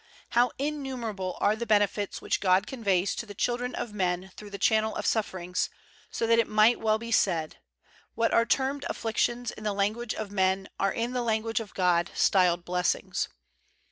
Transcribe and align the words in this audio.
How 0.29 0.49
innumerable 0.57 1.37
are 1.41 1.55
the 1.55 1.67
benefits 1.67 2.23
which 2.23 2.39
God 2.39 2.65
conveys 2.65 3.13
to 3.13 3.27
the 3.27 3.35
children 3.35 3.75
of 3.75 3.93
men 3.93 4.31
through 4.35 4.49
the 4.49 4.57
channel 4.57 4.95
of 4.95 5.05
sufferings, 5.05 5.69
so 6.09 6.25
that 6.25 6.39
it 6.39 6.47
might 6.47 6.79
well 6.79 6.97
be 6.97 7.11
said, 7.11 7.57
"What 8.15 8.33
are 8.33 8.43
termed 8.47 8.83
afflictions 8.89 9.51
in 9.51 9.63
the 9.63 9.73
lan 9.73 9.93
guage 9.93 10.15
of 10.15 10.31
men 10.31 10.69
are 10.79 10.91
in 10.91 11.13
the 11.13 11.21
language 11.21 11.59
of 11.59 11.75
God 11.75 12.09
styled 12.15 12.65
blessings.' 12.65 13.27